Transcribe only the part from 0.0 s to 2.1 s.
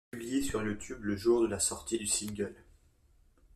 Il est publié sur YouTube le jour de la sortie du